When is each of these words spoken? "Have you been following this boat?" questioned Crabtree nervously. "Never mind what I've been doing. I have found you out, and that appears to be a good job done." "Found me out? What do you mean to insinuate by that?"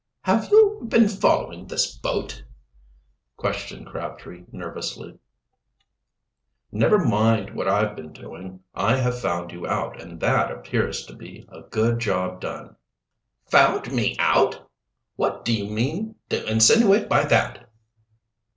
"Have 0.21 0.49
you 0.49 0.81
been 0.87 1.07
following 1.07 1.67
this 1.67 1.95
boat?" 1.95 2.43
questioned 3.37 3.85
Crabtree 3.85 4.45
nervously. 4.51 5.19
"Never 6.71 6.97
mind 6.97 7.53
what 7.53 7.67
I've 7.67 7.95
been 7.95 8.11
doing. 8.11 8.61
I 8.73 8.95
have 8.95 9.21
found 9.21 9.51
you 9.51 9.67
out, 9.67 10.01
and 10.01 10.19
that 10.19 10.49
appears 10.49 11.05
to 11.05 11.13
be 11.15 11.45
a 11.51 11.61
good 11.61 11.99
job 11.99 12.41
done." 12.41 12.77
"Found 13.51 13.91
me 13.91 14.15
out? 14.17 14.67
What 15.17 15.45
do 15.45 15.53
you 15.55 15.69
mean 15.69 16.15
to 16.29 16.49
insinuate 16.51 17.07
by 17.07 17.25
that?" 17.25 17.69